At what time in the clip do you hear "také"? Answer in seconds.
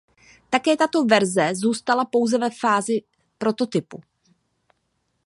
0.49-0.75